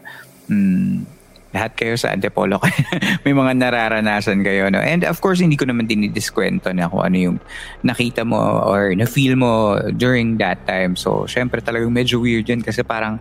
[0.51, 1.20] hmm,
[1.51, 2.63] lahat kayo sa Antipolo
[3.27, 7.17] may mga nararanasan kayo no and of course hindi ko naman dinidiskwento na kung ano
[7.19, 7.37] yung
[7.83, 12.87] nakita mo or na-feel mo during that time so syempre talagang medyo weird yun kasi
[12.87, 13.19] parang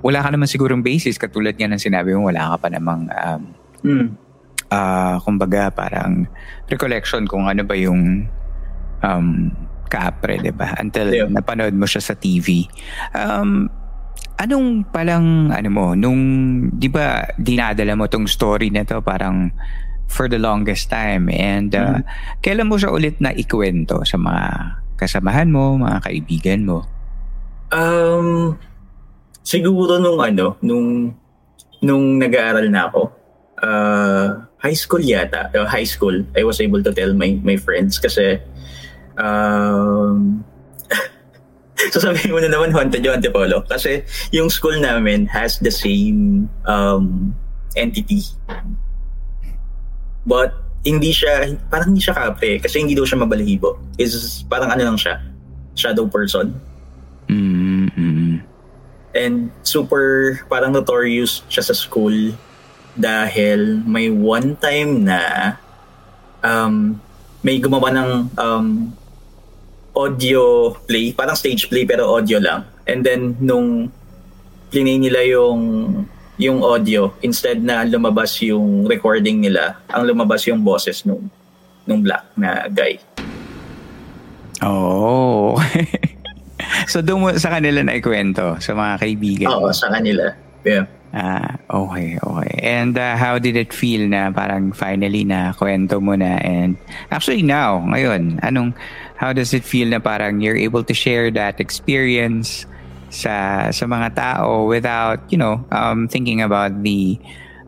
[0.00, 3.40] wala ka naman sigurong basis katulad nga ng sinabi mo wala ka pa namang um,
[3.82, 4.08] mm.
[4.70, 6.30] uh, kumbaga parang
[6.70, 8.30] recollection kung ano ba yung
[9.02, 9.50] um,
[9.86, 10.74] kapre, di ba?
[10.76, 11.28] Until yeah.
[11.30, 12.66] napanood mo siya sa TV.
[13.14, 13.70] Um,
[14.36, 16.20] Anong palang ano mo nung
[16.68, 19.48] 'di ba dinadala mo tong story na to parang
[20.06, 22.04] for the longest time and uh, mm-hmm.
[22.44, 24.44] kailan mo siya ulit na ikwento sa mga
[24.96, 26.78] kasamahan mo, mga kaibigan mo?
[27.74, 28.56] Um
[29.42, 31.12] siguro nung ano, nung
[31.84, 33.02] nung nag-aaral na ako.
[33.56, 37.96] Uh, high school yata, uh, high school, I was able to tell my my friends
[37.96, 38.40] kasi
[39.16, 40.44] um
[41.92, 44.02] so sabihin mo na naman haunted yung Antipolo kasi
[44.34, 47.34] yung school namin has the same um,
[47.76, 48.24] entity.
[50.26, 53.78] But hindi siya, parang hindi siya kapre kasi hindi daw siya mabalahibo.
[53.98, 55.22] Is parang ano lang siya,
[55.74, 56.54] shadow person.
[57.26, 58.42] Mm-hmm.
[59.16, 62.34] And super parang notorious siya sa school
[62.96, 65.20] dahil may one time na
[66.40, 66.96] um,
[67.44, 68.66] may gumawa ng um,
[69.96, 72.68] audio play, parang stage play pero audio lang.
[72.84, 73.88] And then nung
[74.68, 75.60] plinay nila yung
[76.36, 81.32] yung audio instead na lumabas yung recording nila, ang lumabas yung boses nung
[81.88, 83.00] nung black na guy.
[84.60, 85.56] Oh.
[86.92, 89.48] so doon sa kanila na ikwento sa mga kaibigan.
[89.48, 90.28] Oo, sa kanila.
[90.66, 90.84] Yeah.
[91.16, 92.52] Ah, okay, okay.
[92.60, 96.76] And uh, how did it feel na parang finally na kwento mo na and
[97.08, 98.76] actually now, ngayon, anong
[99.16, 102.68] how does it feel na parang you're able to share that experience
[103.08, 107.18] sa sa mga tao without, you know, um, thinking about the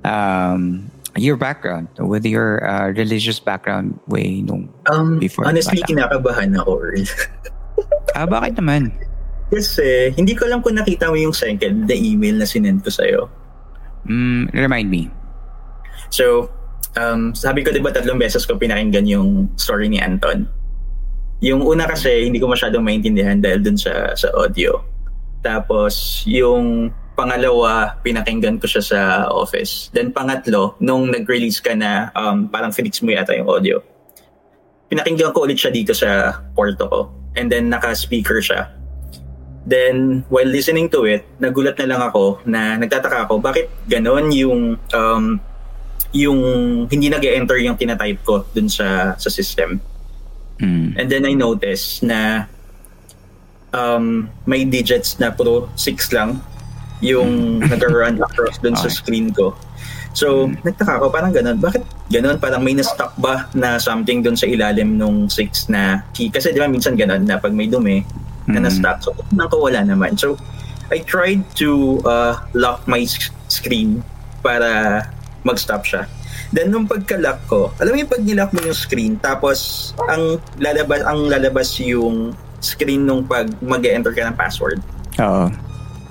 [0.04, 5.48] um, your background with your uh, religious background way nung um, before.
[5.48, 5.88] Honestly, bata.
[5.88, 6.84] kinakabahan ako.
[8.18, 8.92] ah, bakit naman?
[9.48, 13.32] Kasi hindi ko alam kung nakita mo yung second, the email na sinend ko sa'yo.
[14.04, 15.08] Mm, remind me.
[16.12, 16.52] So,
[16.96, 20.48] um, sabi ko diba tatlong beses ko pinakinggan yung story ni Anton.
[21.38, 24.74] Yung una kasi hindi ko masyadong maintindihan dahil dun sa, sa audio.
[25.38, 29.90] Tapos yung pangalawa, pinakinggan ko siya sa office.
[29.94, 33.78] Then pangatlo, nung nag-release ka na um, parang fix mo yata yung audio.
[34.90, 37.00] Pinakinggan ko ulit siya dito sa kwarto ko.
[37.38, 38.74] And then naka-speaker siya.
[39.68, 44.80] Then, while listening to it, nagulat na lang ako na nagtataka ako, bakit ganon yung
[44.96, 45.24] um,
[46.16, 46.40] yung
[46.88, 49.76] hindi nag enter yung tinatype ko dun sa sa system.
[50.58, 50.98] Mm.
[50.98, 52.46] And then I noticed na
[53.72, 56.42] um, may digits na puro 6 lang
[56.98, 57.68] yung mm.
[57.72, 58.86] nag-run across dun okay.
[58.86, 59.54] sa screen ko.
[60.16, 60.66] So, mm.
[60.66, 61.62] nagtaka ako, parang ganun.
[61.62, 62.36] Bakit ganun?
[62.42, 66.32] Parang may na-stuck ba na something dun sa ilalim nung 6 na key?
[66.32, 68.02] Kasi di ba minsan ganun na pag may dumi,
[68.48, 69.04] na na-stop.
[69.04, 70.16] So, nang wala naman.
[70.16, 70.40] So,
[70.88, 73.04] I tried to uh, lock my
[73.52, 74.00] screen
[74.40, 75.04] para
[75.44, 76.08] mag-stop siya.
[76.48, 81.04] Then nung pagka-lock ko, alam mo yung pag nilock mo yung screen tapos ang lalabas
[81.04, 82.32] ang lalabas yung
[82.64, 84.80] screen nung pag mag-enter ka ng password.
[85.20, 85.52] Oo.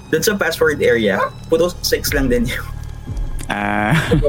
[0.08, 1.20] Doon sa password area,
[1.52, 2.66] puro 6 lang din yun.
[3.48, 3.96] Ah.
[4.14, 4.20] Uh...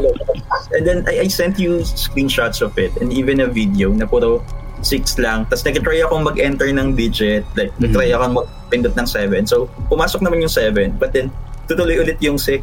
[0.74, 4.42] and then I, I sent you screenshots of it and even a video na puro
[4.82, 5.46] 6 lang.
[5.50, 7.42] Tapos nag-try ako mag-enter ng digit.
[7.58, 7.90] Like, mm-hmm.
[7.90, 9.46] nag-try ako mag-pindot ng 7.
[9.46, 10.94] So, pumasok naman yung 7.
[10.98, 11.34] But then,
[11.66, 12.62] tutuloy ulit yung 6.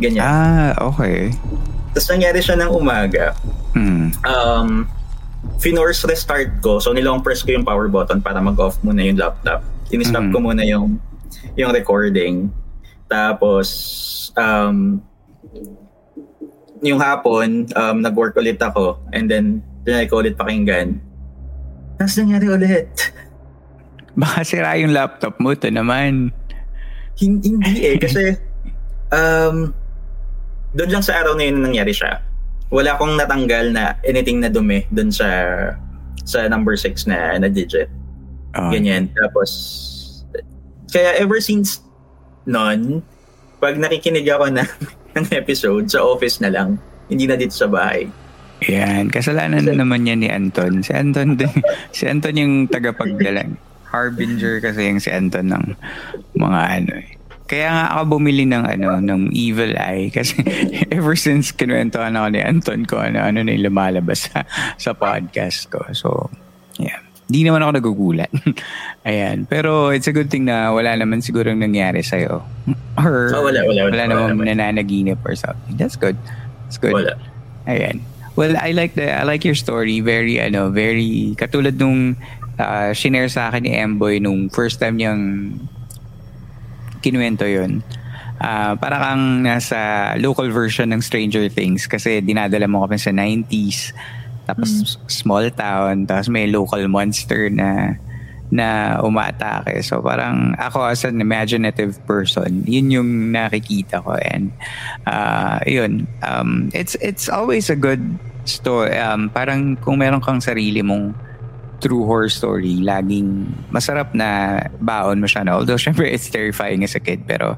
[0.00, 0.24] Ganyan.
[0.24, 1.30] Ah, okay.
[1.94, 3.38] Tapos nangyari siya ng umaga.
[3.78, 4.10] Mm.
[4.26, 4.68] Um,
[5.62, 6.82] finorce restart ko.
[6.82, 9.62] So, nilong press ko yung power button para mag-off muna yung laptop.
[9.94, 10.34] In-stop mm-hmm.
[10.34, 10.98] ko muna yung
[11.54, 12.50] yung recording.
[13.06, 13.68] Tapos,
[14.34, 14.98] um,
[16.84, 21.00] yung hapon, um, nag-work ulit ako and then tinry ko ulit pakinggan.
[21.96, 22.90] Tapos nangyari ulit.
[24.20, 26.34] Baka sira yung laptop mo to naman.
[27.16, 27.96] Hindi, hindi eh.
[27.96, 28.22] Kasi
[29.16, 29.70] um,
[30.74, 32.18] doon lang sa araw na yun nangyari siya.
[32.74, 35.28] Wala akong natanggal na anything na dumi doon sa
[36.24, 37.86] sa number 6 na, na digit.
[38.56, 38.70] Oh.
[38.72, 39.12] Ganyan.
[39.14, 39.50] Tapos,
[40.90, 41.82] kaya ever since
[42.48, 43.04] noon,
[43.60, 44.64] pag nakikinig ako na,
[45.14, 48.08] ng episode sa office na lang, hindi na dito sa bahay.
[48.64, 50.80] Yan, kasalanan na naman yan ni Anton.
[50.80, 51.52] Si Anton din,
[51.96, 53.44] si Anton yung tagapagdala.
[53.94, 55.64] Harbinger kasi yung si Anton ng
[56.34, 57.13] mga ano eh.
[57.44, 60.40] Kaya nga ako bumili ng ano ng Evil Eye kasi
[60.96, 64.48] ever since kinuwentuhan ako ni Anton ko ano ano na yung lumalabas sa,
[64.80, 65.84] sa podcast ko.
[65.92, 66.32] So,
[66.80, 67.04] yeah.
[67.24, 68.28] Di naman ako nagugulat.
[69.08, 69.48] Ayan.
[69.48, 72.44] Pero it's a good thing na wala naman siguro nangyari sa'yo.
[73.00, 75.76] Or oh, wala, wala, wala, wala, wala naman nananaginip or something.
[75.80, 76.20] That's good.
[76.68, 76.92] That's good.
[76.92, 77.16] Wala.
[77.64, 78.04] Ayan.
[78.36, 80.02] Well, I like the I like your story.
[80.02, 82.18] Very ano, very katulad nung
[82.58, 85.54] uh, shinare sa akin ni Emboy nung first time niyang
[87.04, 87.84] kinuwento 'yon.
[88.40, 93.94] Uh, para kang nasa local version ng Stranger Things kasi dinadala mo kami sa 90s
[94.44, 94.84] tapos mm.
[95.06, 97.94] small town tapos may local monster na
[98.52, 99.82] na umaatake.
[99.82, 104.54] So parang ako as an imaginative person, yun yung nakikita ko and
[105.08, 108.02] uh, yun um, it's it's always a good
[108.44, 108.94] story.
[108.94, 111.16] Um, parang kung meron kang sarili mong
[111.78, 115.56] true horror story, laging masarap na baon mo siya na.
[115.56, 117.24] Although, syempre, it's terrifying as a kid.
[117.24, 117.56] Pero,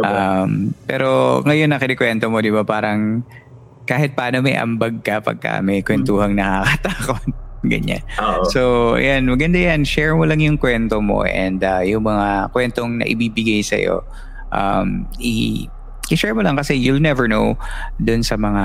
[0.00, 3.24] um, pero ngayon na kinikwento mo, di ba, parang
[3.84, 7.20] kahit paano may ambag ka pagka may kwentuhang nakakatakot.
[7.64, 8.04] Ganyan.
[8.16, 8.44] Uh-oh.
[8.48, 8.60] So,
[8.94, 9.24] yan.
[9.24, 9.88] Maganda yan.
[9.88, 14.04] Share mo lang yung kwento mo and uh, yung mga kwentong na ibibigay sa'yo.
[14.52, 15.64] Um, i-
[16.12, 17.56] i-share mo lang kasi you'll never know
[17.96, 18.64] dun sa mga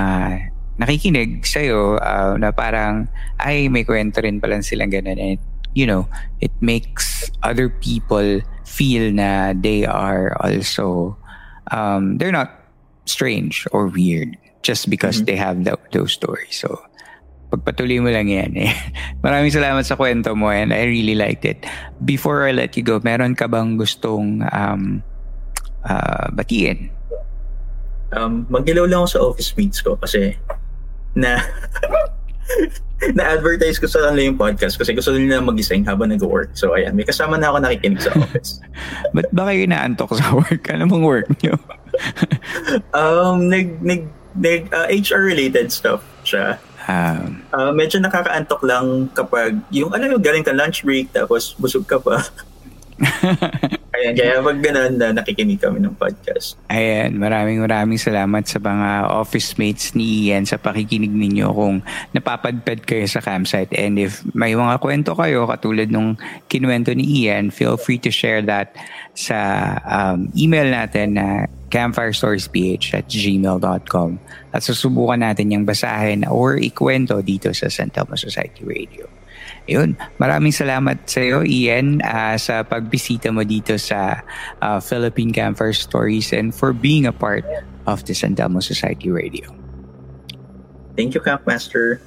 [0.80, 3.04] nakikinig sa'yo uh, na parang,
[3.36, 5.20] ay, may kwento rin pala silang ganun.
[5.20, 5.38] And,
[5.76, 6.08] you know,
[6.40, 11.16] it makes other people feel na they are also,
[11.68, 12.48] um, they're not
[13.04, 15.28] strange or weird just because mm-hmm.
[15.28, 16.56] they have the, those stories.
[16.56, 16.80] So,
[17.52, 18.72] pagpatuloy mo lang yan eh.
[19.26, 21.66] Maraming salamat sa kwento mo and I really liked it.
[22.00, 25.02] Before I let you go, meron ka bang gustong um,
[25.84, 26.88] uh, batiin?
[28.10, 30.34] Um, magilaw lang ako sa office mates ko kasi
[31.14, 31.40] na
[33.16, 36.52] na-advertise ko sa kanila yung podcast kasi gusto nila mag-ising habang nag-work.
[36.52, 36.92] So, ayan.
[36.92, 38.60] May kasama na ako nakikinig sa office.
[39.16, 40.68] Ba't ba kayo inaantok sa work?
[40.68, 41.56] Ano mong work nyo?
[43.00, 44.04] um, nag, nag,
[44.36, 46.60] nag, uh, HR-related stuff siya.
[46.90, 51.86] Um, uh, medyo nakakaantok lang kapag yung alam mo galing ka lunch break tapos busog
[51.88, 52.20] ka pa.
[54.00, 56.56] Ayan, kaya pag ganun na nakikinig kami ng podcast.
[56.72, 61.84] Ayan, maraming maraming salamat sa mga office mates ni Ian sa pakikinig ninyo kung
[62.16, 63.72] napapadpad kayo sa campsite.
[63.76, 66.16] And if may mga kwento kayo katulad nung
[66.48, 68.72] kinuwento ni Ian, feel free to share that
[69.12, 69.36] sa
[69.84, 74.10] um, email natin na campfirestoriesph at gmail.com
[74.50, 79.19] at susubukan natin yung basahin or ikwento dito sa San Telmo Society Radio.
[79.70, 84.18] Yun, maraming salamat sa iyo Ian uh, sa pagbisita mo dito sa
[84.58, 87.46] uh, Philippine Campfire Stories and for being a part
[87.86, 89.46] of the San Telmo Society Radio.
[90.98, 92.02] Thank you, Campmaster.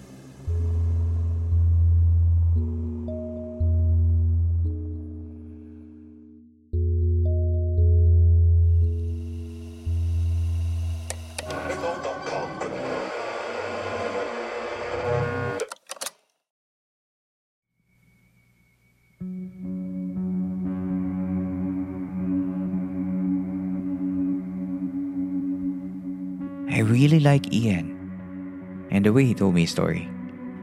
[27.53, 27.93] Ian
[28.89, 30.09] and the way he told me his story.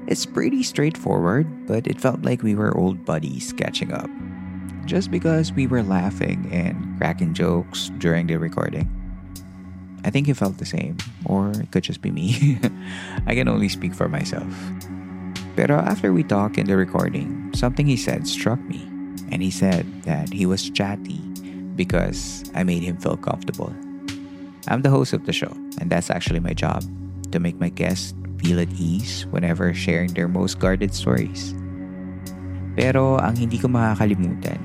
[0.06, 4.10] It's pretty straightforward, but it felt like we were old buddies catching up.
[4.86, 8.88] Just because we were laughing and cracking jokes during the recording.
[10.04, 12.58] I think he felt the same, or it could just be me.
[13.26, 14.48] I can only speak for myself.
[15.54, 18.80] Pero after we talked in the recording, something he said struck me.
[19.30, 21.20] And he said that he was chatty
[21.76, 23.74] because I made him feel comfortable.
[24.68, 26.84] I'm the host of the show, and that's actually my job
[27.32, 31.56] to make my guests feel at ease whenever sharing their most guarded stories.
[32.76, 34.60] Pero ang hindi ko makakalimutan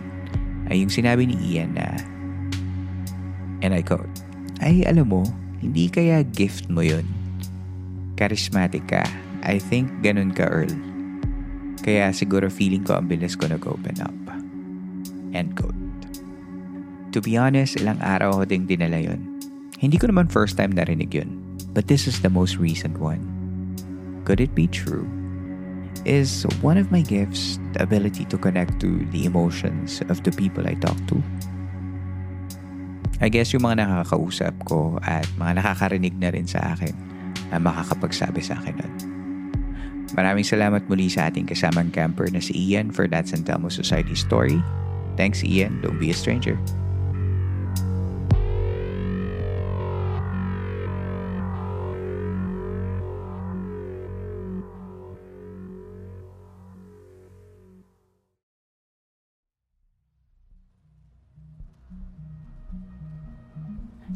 [0.67, 1.95] ay yung sinabi ni Ian na,
[3.63, 4.09] and I quote,
[4.59, 5.23] ay alam mo,
[5.63, 7.05] hindi kaya gift mo yun.
[8.19, 9.03] Charismatic ka.
[9.45, 10.71] I think ganun ka, Earl.
[11.83, 14.15] Kaya siguro feeling ko ang bilis ko nag-open up.
[15.35, 15.77] End quote.
[17.11, 19.34] To be honest, ilang araw ko ding dinala yun
[19.85, 21.45] hindi ko naman first time narinig yun.
[21.75, 23.19] but this is the most recent one.
[24.23, 25.05] Could it be true?
[26.07, 30.65] Is one of my gifts the ability to connect to the emotions of the people
[30.65, 31.19] I talk to?
[33.19, 36.95] I guess yung mga nakakausap ko at mga nakakarinig na rin sa akin
[37.51, 38.93] na makakapagsabi sa akin nun.
[40.15, 44.15] Maraming salamat muli sa ating kasamang camper na si Ian for that San Telmo Society
[44.15, 44.63] story.
[45.19, 46.55] Thanks Ian, don't be a stranger.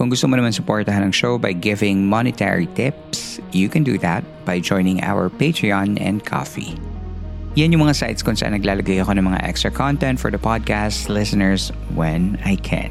[0.00, 4.24] Kung gusto mo naman supportahan ang show by giving monetary tips, you can do that
[4.48, 6.72] by joining our Patreon and Coffee.
[7.60, 11.12] Yan yung mga sites kung saan naglalagay ako ng mga extra content for the podcast
[11.12, 12.88] listeners when I can.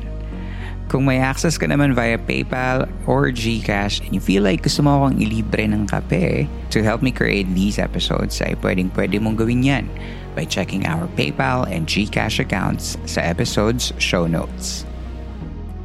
[0.86, 5.02] Kung may access ka naman via PayPal or GCash and you feel like gusto mo
[5.02, 9.66] akong ilibre ng kape to help me create these episodes ay pwedeng pwede mong gawin
[9.66, 9.90] yan
[10.38, 14.89] by checking our PayPal and GCash accounts sa episode's show notes.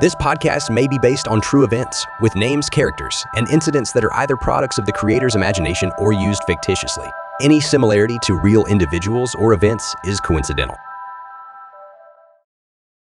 [0.00, 4.14] This podcast may be based on true events, with names, characters, and incidents that are
[4.14, 7.10] either products of the creator's imagination or used fictitiously.
[7.40, 10.76] Any similarity to real individuals or events is coincidental.